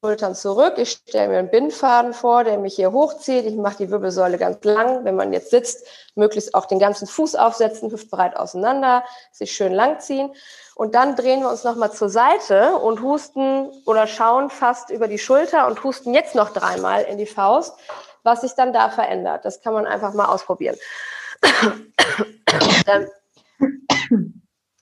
Schultern 0.03 0.35
zurück. 0.35 0.75
Ich 0.79 0.93
stelle 0.93 1.29
mir 1.29 1.39
einen 1.39 1.51
Bindfaden 1.51 2.15
vor, 2.15 2.43
der 2.43 2.57
mich 2.57 2.75
hier 2.77 2.91
hochzieht. 2.91 3.45
Ich 3.45 3.57
mache 3.57 3.77
die 3.77 3.91
Wirbelsäule 3.91 4.39
ganz 4.39 4.65
lang. 4.65 5.05
Wenn 5.05 5.15
man 5.15 5.31
jetzt 5.31 5.51
sitzt, 5.51 5.87
möglichst 6.15 6.55
auch 6.55 6.65
den 6.65 6.79
ganzen 6.79 7.07
Fuß 7.07 7.35
aufsetzen, 7.35 7.91
hüftbreit 7.91 8.35
auseinander, 8.35 9.05
sich 9.31 9.53
schön 9.53 9.75
lang 9.75 10.01
ziehen. 10.01 10.33
Und 10.75 10.95
dann 10.95 11.17
drehen 11.17 11.41
wir 11.41 11.51
uns 11.51 11.65
nochmal 11.65 11.93
zur 11.93 12.09
Seite 12.09 12.77
und 12.77 13.03
husten 13.03 13.71
oder 13.85 14.07
schauen 14.07 14.49
fast 14.49 14.89
über 14.89 15.07
die 15.07 15.19
Schulter 15.19 15.67
und 15.67 15.85
husten 15.85 16.15
jetzt 16.15 16.35
noch 16.35 16.49
dreimal 16.49 17.03
in 17.03 17.19
die 17.19 17.27
Faust, 17.27 17.75
was 18.23 18.41
sich 18.41 18.55
dann 18.55 18.73
da 18.73 18.89
verändert. 18.89 19.45
Das 19.45 19.61
kann 19.61 19.75
man 19.75 19.87
einfach 19.87 20.15
mal 20.15 20.33
ausprobieren. 20.33 20.77
dann 22.87 23.07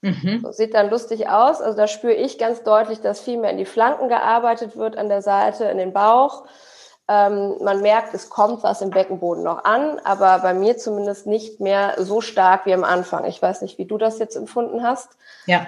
Mhm. 0.01 0.41
So, 0.43 0.53
sieht 0.53 0.75
dann 0.75 0.91
lustig 0.91 1.29
aus. 1.29 1.61
Also 1.61 1.77
da 1.77 1.89
spüre 1.89 2.15
ich 2.15 2.39
ganz 2.39 2.63
deutlich, 2.63 3.01
dass 3.01 3.21
viel 3.21 3.39
mehr 3.39 3.51
in 3.51 3.59
die 3.59 3.65
Flanken 3.65 4.09
gearbeitet 4.09 4.77
wird, 4.77 4.97
an 4.97 5.09
der 5.09 5.23
Seite, 5.23 5.65
in 5.65 5.79
den 5.79 5.93
Bauch. 5.93 6.45
Ähm, 7.11 7.57
man 7.63 7.81
merkt, 7.81 8.13
es 8.15 8.29
kommt 8.29 8.63
was 8.63 8.83
im 8.83 8.91
Beckenboden 8.91 9.43
noch 9.43 9.65
an, 9.65 9.99
aber 10.05 10.41
bei 10.41 10.53
mir 10.53 10.77
zumindest 10.77 11.27
nicht 11.27 11.59
mehr 11.59 11.95
so 11.99 12.21
stark 12.21 12.67
wie 12.67 12.75
am 12.75 12.85
Anfang. 12.85 13.25
Ich 13.25 13.41
weiß 13.41 13.63
nicht, 13.63 13.79
wie 13.79 13.87
du 13.87 13.97
das 13.97 14.19
jetzt 14.19 14.37
empfunden 14.37 14.83
hast. 14.83 15.09
Ja, 15.47 15.67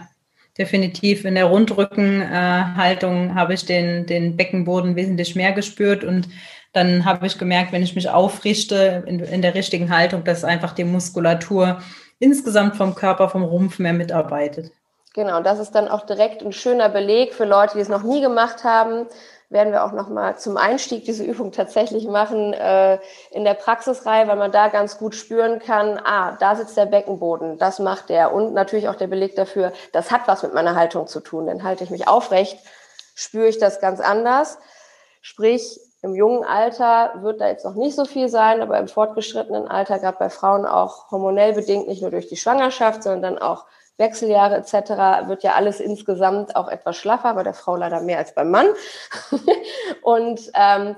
definitiv. 0.58 1.24
In 1.24 1.34
der 1.34 1.46
Rundrückenhaltung 1.46 3.30
äh, 3.30 3.34
habe 3.34 3.54
ich 3.54 3.64
den, 3.64 4.04
den 4.04 4.36
Beckenboden 4.36 4.96
wesentlich 4.96 5.34
mehr 5.34 5.52
gespürt 5.52 6.04
und 6.04 6.28
dann 6.72 7.04
habe 7.04 7.26
ich 7.26 7.38
gemerkt, 7.38 7.72
wenn 7.72 7.82
ich 7.82 7.96
mich 7.96 8.10
aufrichte 8.10 9.02
in, 9.06 9.18
in 9.20 9.42
der 9.42 9.54
richtigen 9.54 9.90
Haltung, 9.90 10.22
dass 10.24 10.44
einfach 10.44 10.72
die 10.72 10.84
Muskulatur 10.84 11.80
insgesamt 12.20 12.76
vom 12.76 12.94
Körper, 12.94 13.28
vom 13.28 13.42
Rumpf 13.42 13.80
mehr 13.80 13.92
mitarbeitet. 13.92 14.70
Genau, 15.12 15.42
das 15.42 15.58
ist 15.58 15.72
dann 15.72 15.88
auch 15.88 16.06
direkt 16.06 16.42
ein 16.42 16.52
schöner 16.52 16.88
Beleg 16.88 17.34
für 17.34 17.44
Leute, 17.44 17.74
die 17.74 17.80
es 17.80 17.88
noch 17.88 18.04
nie 18.04 18.20
gemacht 18.20 18.62
haben. 18.62 19.06
Werden 19.48 19.72
wir 19.72 19.84
auch 19.84 19.90
noch 19.90 20.08
mal 20.08 20.36
zum 20.36 20.56
Einstieg 20.56 21.04
diese 21.04 21.24
Übung 21.24 21.50
tatsächlich 21.50 22.06
machen 22.06 22.52
äh, 22.52 23.00
in 23.32 23.42
der 23.42 23.54
Praxisreihe, 23.54 24.28
weil 24.28 24.36
man 24.36 24.52
da 24.52 24.68
ganz 24.68 24.98
gut 24.98 25.16
spüren 25.16 25.58
kann, 25.58 25.98
ah, 26.04 26.36
da 26.38 26.54
sitzt 26.54 26.76
der 26.76 26.86
Beckenboden, 26.86 27.58
das 27.58 27.80
macht 27.80 28.10
der. 28.10 28.32
Und 28.32 28.54
natürlich 28.54 28.88
auch 28.88 28.94
der 28.94 29.08
Beleg 29.08 29.34
dafür, 29.34 29.72
das 29.92 30.12
hat 30.12 30.28
was 30.28 30.44
mit 30.44 30.54
meiner 30.54 30.76
Haltung 30.76 31.08
zu 31.08 31.18
tun. 31.18 31.46
Denn 31.46 31.64
halte 31.64 31.82
ich 31.82 31.90
mich 31.90 32.06
aufrecht, 32.06 32.60
spüre 33.16 33.48
ich 33.48 33.58
das 33.58 33.80
ganz 33.80 33.98
anders. 33.98 34.58
Sprich, 35.20 35.80
im 36.02 36.14
jungen 36.14 36.44
Alter 36.44 37.12
wird 37.22 37.40
da 37.40 37.48
jetzt 37.48 37.64
noch 37.64 37.74
nicht 37.74 37.94
so 37.94 38.04
viel 38.04 38.28
sein, 38.28 38.62
aber 38.62 38.78
im 38.78 38.88
fortgeschrittenen 38.88 39.68
Alter, 39.68 39.98
gerade 39.98 40.18
bei 40.18 40.30
Frauen 40.30 40.64
auch 40.64 41.10
hormonell 41.10 41.52
bedingt, 41.52 41.88
nicht 41.88 42.00
nur 42.00 42.10
durch 42.10 42.28
die 42.28 42.36
Schwangerschaft, 42.36 43.02
sondern 43.02 43.34
dann 43.34 43.38
auch 43.38 43.66
Wechseljahre 43.98 44.56
etc., 44.56 45.28
wird 45.28 45.42
ja 45.42 45.54
alles 45.54 45.78
insgesamt 45.78 46.56
auch 46.56 46.68
etwas 46.68 46.96
schlaffer, 46.96 47.34
bei 47.34 47.42
der 47.42 47.52
Frau 47.52 47.76
leider 47.76 48.00
mehr 48.00 48.18
als 48.18 48.34
beim 48.34 48.50
Mann. 48.50 48.68
und 50.02 50.50
ähm, 50.54 50.96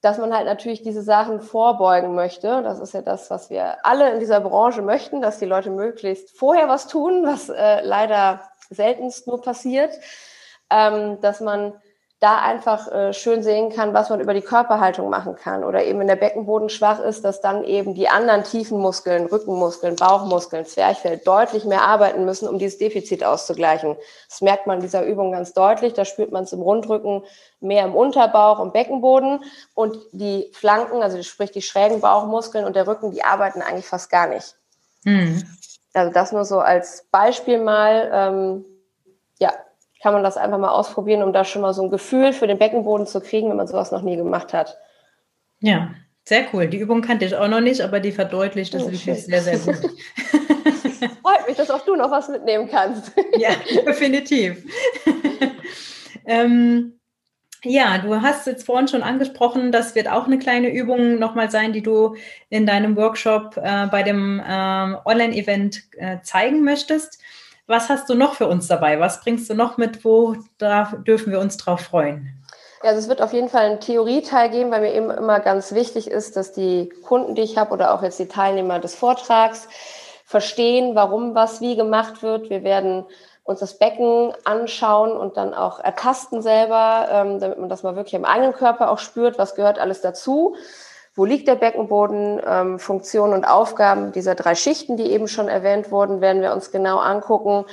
dass 0.00 0.18
man 0.18 0.34
halt 0.34 0.46
natürlich 0.46 0.82
diese 0.82 1.02
Sachen 1.02 1.40
vorbeugen 1.40 2.16
möchte. 2.16 2.62
Das 2.64 2.80
ist 2.80 2.92
ja 2.92 3.02
das, 3.02 3.30
was 3.30 3.48
wir 3.50 3.86
alle 3.86 4.10
in 4.10 4.18
dieser 4.18 4.40
Branche 4.40 4.82
möchten, 4.82 5.22
dass 5.22 5.38
die 5.38 5.46
Leute 5.46 5.70
möglichst 5.70 6.36
vorher 6.36 6.68
was 6.68 6.88
tun, 6.88 7.24
was 7.24 7.48
äh, 7.48 7.82
leider 7.82 8.40
seltenst 8.68 9.28
nur 9.28 9.40
passiert. 9.40 9.94
Ähm, 10.70 11.20
dass 11.20 11.40
man 11.40 11.74
da 12.22 12.38
einfach 12.38 12.86
äh, 12.86 13.12
schön 13.12 13.42
sehen 13.42 13.70
kann, 13.70 13.94
was 13.94 14.08
man 14.08 14.20
über 14.20 14.32
die 14.32 14.42
Körperhaltung 14.42 15.10
machen 15.10 15.34
kann. 15.34 15.64
Oder 15.64 15.84
eben, 15.84 15.98
wenn 15.98 16.06
der 16.06 16.14
Beckenboden 16.14 16.68
schwach 16.68 17.00
ist, 17.00 17.24
dass 17.24 17.40
dann 17.40 17.64
eben 17.64 17.94
die 17.94 18.08
anderen 18.08 18.44
tiefen 18.44 18.78
Muskeln, 18.78 19.26
Rückenmuskeln, 19.26 19.96
Bauchmuskeln, 19.96 20.64
Zwerchfell 20.64 21.18
deutlich 21.18 21.64
mehr 21.64 21.82
arbeiten 21.82 22.24
müssen, 22.24 22.48
um 22.48 22.60
dieses 22.60 22.78
Defizit 22.78 23.24
auszugleichen. 23.24 23.96
Das 24.28 24.40
merkt 24.40 24.68
man 24.68 24.76
in 24.76 24.82
dieser 24.82 25.04
Übung 25.04 25.32
ganz 25.32 25.52
deutlich. 25.52 25.94
Da 25.94 26.04
spürt 26.04 26.30
man 26.30 26.44
es 26.44 26.52
im 26.52 26.62
Rundrücken 26.62 27.24
mehr 27.58 27.84
im 27.84 27.96
Unterbauch 27.96 28.60
und 28.60 28.72
Beckenboden. 28.72 29.42
Und 29.74 29.98
die 30.12 30.48
Flanken, 30.52 31.02
also 31.02 31.20
sprich 31.24 31.50
die 31.50 31.62
schrägen 31.62 32.00
Bauchmuskeln 32.00 32.64
und 32.64 32.76
der 32.76 32.86
Rücken, 32.86 33.10
die 33.10 33.24
arbeiten 33.24 33.62
eigentlich 33.62 33.88
fast 33.88 34.10
gar 34.10 34.28
nicht. 34.28 34.54
Mhm. 35.02 35.42
Also 35.92 36.12
das 36.12 36.30
nur 36.30 36.44
so 36.44 36.60
als 36.60 37.04
Beispiel 37.10 37.58
mal. 37.58 38.10
Ähm, 38.12 38.64
ja, 39.40 39.52
kann 40.02 40.12
man 40.12 40.24
das 40.24 40.36
einfach 40.36 40.58
mal 40.58 40.70
ausprobieren, 40.70 41.22
um 41.22 41.32
da 41.32 41.44
schon 41.44 41.62
mal 41.62 41.72
so 41.72 41.82
ein 41.84 41.90
Gefühl 41.90 42.32
für 42.32 42.48
den 42.48 42.58
Beckenboden 42.58 43.06
zu 43.06 43.20
kriegen, 43.20 43.48
wenn 43.48 43.56
man 43.56 43.68
sowas 43.68 43.92
noch 43.92 44.02
nie 44.02 44.16
gemacht 44.16 44.52
hat. 44.52 44.76
Ja, 45.60 45.90
sehr 46.24 46.44
cool. 46.52 46.66
Die 46.66 46.78
Übung 46.78 47.02
kannte 47.02 47.24
ich 47.24 47.36
auch 47.36 47.48
noch 47.48 47.60
nicht, 47.60 47.80
aber 47.80 48.00
die 48.00 48.12
verdeutlicht 48.12 48.74
das 48.74 48.82
oh, 48.82 48.90
wirklich 48.90 49.24
sehr, 49.24 49.40
sehr 49.40 49.58
gut. 49.58 49.76
Freut 51.22 51.46
mich, 51.46 51.56
dass 51.56 51.70
auch 51.70 51.84
du 51.84 51.96
noch 51.96 52.10
was 52.10 52.28
mitnehmen 52.28 52.68
kannst. 52.68 53.12
ja, 53.36 53.50
definitiv. 53.86 54.64
ähm, 56.26 56.98
ja, 57.64 57.98
du 57.98 58.20
hast 58.22 58.48
jetzt 58.48 58.66
vorhin 58.66 58.88
schon 58.88 59.04
angesprochen, 59.04 59.70
das 59.70 59.94
wird 59.94 60.08
auch 60.08 60.26
eine 60.26 60.38
kleine 60.38 60.72
Übung 60.72 61.20
nochmal 61.20 61.50
sein, 61.50 61.72
die 61.72 61.82
du 61.82 62.16
in 62.48 62.66
deinem 62.66 62.96
Workshop 62.96 63.56
äh, 63.56 63.86
bei 63.86 64.02
dem 64.02 64.42
ähm, 64.44 64.96
Online-Event 65.04 65.82
äh, 65.96 66.18
zeigen 66.22 66.64
möchtest. 66.64 67.20
Was 67.72 67.88
hast 67.88 68.10
du 68.10 68.14
noch 68.14 68.34
für 68.34 68.48
uns 68.48 68.68
dabei? 68.68 69.00
Was 69.00 69.22
bringst 69.22 69.48
du 69.48 69.54
noch 69.54 69.78
mit? 69.78 70.04
Wo 70.04 70.36
da 70.58 70.92
dürfen 71.06 71.32
wir 71.32 71.40
uns 71.40 71.56
drauf 71.56 71.80
freuen? 71.80 72.44
Ja, 72.82 72.90
also 72.90 73.00
es 73.00 73.08
wird 73.08 73.22
auf 73.22 73.32
jeden 73.32 73.48
Fall 73.48 73.62
einen 73.62 73.80
Theorieteil 73.80 74.50
geben, 74.50 74.70
weil 74.70 74.82
mir 74.82 74.92
eben 74.92 75.10
immer 75.10 75.40
ganz 75.40 75.72
wichtig 75.72 76.10
ist, 76.10 76.36
dass 76.36 76.52
die 76.52 76.90
Kunden, 77.02 77.34
die 77.34 77.40
ich 77.40 77.56
habe 77.56 77.72
oder 77.72 77.94
auch 77.94 78.02
jetzt 78.02 78.18
die 78.18 78.28
Teilnehmer 78.28 78.78
des 78.78 78.94
Vortrags 78.94 79.68
verstehen, 80.26 80.94
warum 80.94 81.34
was 81.34 81.62
wie 81.62 81.74
gemacht 81.74 82.22
wird. 82.22 82.50
Wir 82.50 82.62
werden 82.62 83.06
uns 83.42 83.60
das 83.60 83.78
Becken 83.78 84.34
anschauen 84.44 85.12
und 85.12 85.38
dann 85.38 85.54
auch 85.54 85.80
ertasten 85.80 86.42
selber, 86.42 87.08
ähm, 87.10 87.40
damit 87.40 87.58
man 87.58 87.70
das 87.70 87.82
mal 87.82 87.96
wirklich 87.96 88.12
im 88.12 88.26
eigenen 88.26 88.52
Körper 88.52 88.90
auch 88.90 88.98
spürt, 88.98 89.38
was 89.38 89.54
gehört 89.54 89.78
alles 89.78 90.02
dazu 90.02 90.56
wo 91.14 91.24
liegt 91.24 91.46
der 91.46 91.56
Beckenboden, 91.56 92.40
ähm, 92.46 92.78
Funktionen 92.78 93.34
und 93.34 93.44
Aufgaben 93.44 94.12
dieser 94.12 94.34
drei 94.34 94.54
Schichten, 94.54 94.96
die 94.96 95.10
eben 95.10 95.28
schon 95.28 95.48
erwähnt 95.48 95.90
wurden, 95.90 96.20
werden 96.20 96.42
wir 96.42 96.52
uns 96.52 96.70
genau 96.70 96.98
angucken, 96.98 97.66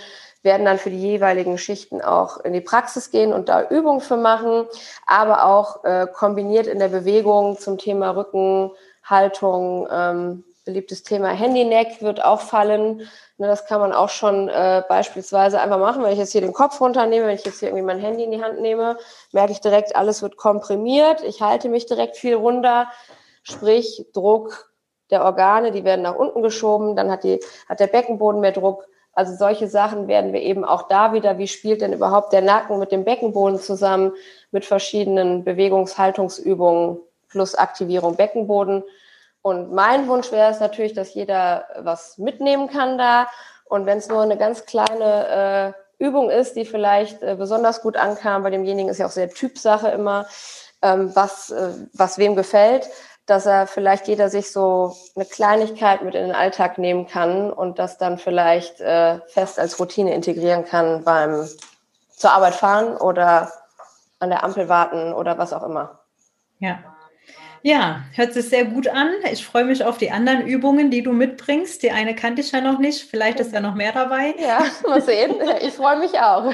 werden 0.43 0.65
dann 0.65 0.77
für 0.77 0.89
die 0.89 1.01
jeweiligen 1.01 1.57
Schichten 1.57 2.01
auch 2.01 2.37
in 2.37 2.53
die 2.53 2.61
Praxis 2.61 3.11
gehen 3.11 3.33
und 3.33 3.49
da 3.49 3.67
Übungen 3.69 4.01
für 4.01 4.17
machen, 4.17 4.65
aber 5.05 5.45
auch 5.45 5.83
äh, 5.83 6.07
kombiniert 6.13 6.67
in 6.67 6.79
der 6.79 6.87
Bewegung 6.89 7.57
zum 7.57 7.77
Thema 7.77 8.11
Rückenhaltung, 8.11 9.87
ähm, 9.91 10.43
beliebtes 10.65 11.03
Thema 11.03 11.29
Handy-Neck 11.29 12.01
wird 12.01 12.23
auch 12.23 12.41
fallen. 12.41 12.99
Ne, 13.37 13.47
das 13.47 13.65
kann 13.65 13.79
man 13.79 13.91
auch 13.91 14.09
schon 14.09 14.49
äh, 14.49 14.83
beispielsweise 14.87 15.59
einfach 15.59 15.79
machen. 15.79 16.03
Wenn 16.03 16.11
ich 16.11 16.19
jetzt 16.19 16.31
hier 16.31 16.41
den 16.41 16.53
Kopf 16.53 16.79
runternehme, 16.79 17.25
wenn 17.25 17.35
ich 17.35 17.45
jetzt 17.45 17.59
hier 17.59 17.69
irgendwie 17.69 17.85
mein 17.85 17.99
Handy 17.99 18.23
in 18.23 18.31
die 18.31 18.43
Hand 18.43 18.61
nehme, 18.61 18.97
merke 19.31 19.51
ich 19.51 19.61
direkt, 19.61 19.95
alles 19.95 20.21
wird 20.21 20.37
komprimiert. 20.37 21.23
Ich 21.23 21.41
halte 21.41 21.69
mich 21.69 21.85
direkt 21.85 22.17
viel 22.17 22.35
runter 22.35 22.87
sprich 23.49 24.05
Druck 24.13 24.69
der 25.11 25.23
Organe, 25.23 25.71
die 25.71 25.83
werden 25.83 26.01
nach 26.03 26.15
unten 26.15 26.41
geschoben, 26.41 26.95
dann 26.95 27.11
hat, 27.11 27.23
die, 27.23 27.39
hat 27.67 27.79
der 27.79 27.87
Beckenboden 27.87 28.41
mehr 28.41 28.51
Druck. 28.51 28.87
Also 29.13 29.35
solche 29.35 29.67
Sachen 29.67 30.07
werden 30.07 30.33
wir 30.33 30.41
eben 30.41 30.63
auch 30.63 30.83
da 30.83 31.13
wieder, 31.13 31.37
wie 31.37 31.47
spielt 31.47 31.81
denn 31.81 31.93
überhaupt 31.93 32.31
der 32.31 32.41
Nacken 32.41 32.79
mit 32.79 32.91
dem 32.91 33.03
Beckenboden 33.03 33.59
zusammen, 33.59 34.13
mit 34.51 34.65
verschiedenen 34.65 35.43
Bewegungshaltungsübungen 35.43 36.99
plus 37.27 37.55
Aktivierung 37.55 38.15
Beckenboden. 38.15 38.83
Und 39.41 39.73
mein 39.73 40.07
Wunsch 40.07 40.31
wäre 40.31 40.51
es 40.51 40.59
natürlich, 40.59 40.93
dass 40.93 41.13
jeder 41.13 41.65
was 41.79 42.17
mitnehmen 42.17 42.69
kann 42.69 42.97
da. 42.97 43.27
Und 43.65 43.85
wenn 43.85 43.97
es 43.97 44.07
nur 44.09 44.21
eine 44.21 44.37
ganz 44.37 44.65
kleine 44.65 45.73
äh, 45.99 46.03
Übung 46.03 46.29
ist, 46.29 46.55
die 46.55 46.65
vielleicht 46.65 47.21
äh, 47.21 47.35
besonders 47.35 47.81
gut 47.81 47.97
ankam, 47.97 48.43
bei 48.43 48.49
demjenigen 48.49 48.89
ist 48.89 48.99
ja 48.99 49.05
auch 49.05 49.11
sehr 49.11 49.29
Typsache 49.29 49.89
immer, 49.89 50.27
ähm, 50.81 51.11
was, 51.13 51.51
äh, 51.51 51.71
was 51.93 52.17
wem 52.17 52.35
gefällt 52.35 52.89
dass 53.29 53.45
er 53.45 53.67
vielleicht 53.67 54.07
jeder 54.07 54.29
sich 54.29 54.51
so 54.51 54.95
eine 55.15 55.25
Kleinigkeit 55.25 56.01
mit 56.01 56.15
in 56.15 56.27
den 56.27 56.35
Alltag 56.35 56.77
nehmen 56.77 57.07
kann 57.07 57.51
und 57.51 57.79
das 57.79 57.97
dann 57.97 58.17
vielleicht 58.17 58.81
äh, 58.81 59.19
fest 59.27 59.59
als 59.59 59.79
Routine 59.79 60.13
integrieren 60.13 60.65
kann 60.65 61.03
beim 61.03 61.47
zur 62.09 62.31
Arbeit 62.31 62.55
fahren 62.55 62.97
oder 62.97 63.51
an 64.19 64.29
der 64.29 64.43
Ampel 64.43 64.67
warten 64.67 65.13
oder 65.13 65.37
was 65.37 65.53
auch 65.53 65.63
immer. 65.63 65.99
Ja. 66.59 66.79
Ja, 67.61 68.03
hört 68.15 68.33
sich 68.33 68.47
sehr 68.47 68.65
gut 68.65 68.87
an. 68.87 69.09
Ich 69.31 69.45
freue 69.45 69.65
mich 69.65 69.83
auf 69.83 69.97
die 69.97 70.11
anderen 70.11 70.47
Übungen, 70.47 70.91
die 70.91 71.03
du 71.03 71.11
mitbringst. 71.11 71.83
Die 71.83 71.91
eine 71.91 72.15
kannte 72.15 72.41
ich 72.41 72.51
ja 72.51 72.61
noch 72.61 72.79
nicht. 72.79 73.09
Vielleicht 73.09 73.39
ist 73.39 73.53
ja 73.53 73.59
noch 73.59 73.75
mehr 73.75 73.91
dabei. 73.91 74.33
Ja, 74.39 74.63
mal 74.87 75.01
sehen. 75.01 75.35
Ich 75.61 75.73
freue 75.73 75.99
mich 75.99 76.13
auch. 76.19 76.53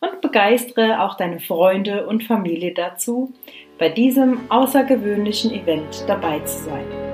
und 0.02 0.22
begeistere 0.22 1.02
auch 1.02 1.18
deine 1.18 1.40
Freunde 1.40 2.08
und 2.08 2.24
Familie 2.24 2.74
dazu, 2.74 3.34
bei 3.78 3.90
diesem 3.90 4.40
außergewöhnlichen 4.50 5.52
Event 5.52 6.04
dabei 6.08 6.40
zu 6.42 6.66
sein. 6.66 7.09